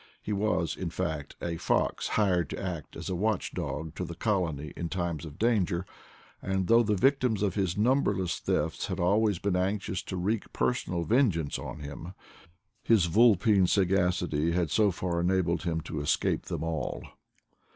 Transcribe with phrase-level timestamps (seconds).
[0.19, 4.15] He was, in I fact, a fox hired to act as watch dog to the
[4.15, 5.85] colony; in times of danger;
[6.41, 7.81] and though the victims of his V.
[7.83, 12.15] numberless thefts had always been anxious to wreak personal vengeance on him,
[12.81, 17.03] his vnlpine sa gacity had so far enabled him to escape them all.